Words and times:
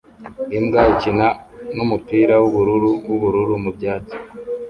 Imbwa 0.57 0.81
ikina 0.93 1.27
numupira 1.75 2.33
wubururu 2.43 2.89
wubururu 3.05 3.53
mubyatsi 3.63 4.15